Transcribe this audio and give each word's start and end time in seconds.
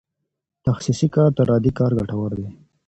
تخصصي 0.65 1.07
کار 1.15 1.29
تر 1.37 1.47
عادي 1.53 1.71
کار 1.79 1.91
ګټور 1.99 2.31
دی. 2.37 2.47